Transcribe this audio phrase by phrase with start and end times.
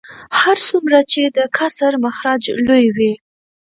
[0.39, 3.13] هر څومره چې د کسر مخرج لوی وي